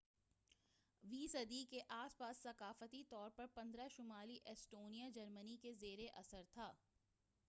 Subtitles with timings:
[1.03, 3.47] 15 ویں صدی کے اس پاس ثقافتی طور پر
[3.89, 6.71] شمالی ایسٹونیا جرمنی کے زیر اثر تھا